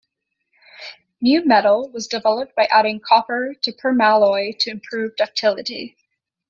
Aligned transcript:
Mu-metal 1.21 1.91
was 1.91 2.07
developed 2.07 2.55
by 2.55 2.65
adding 2.71 2.99
copper 2.99 3.53
to 3.61 3.71
permalloy 3.71 4.57
to 4.57 4.71
improve 4.71 5.15
ductility. 5.15 5.95